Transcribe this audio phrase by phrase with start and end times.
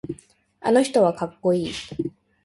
[0.61, 1.73] あの人はかっこいい。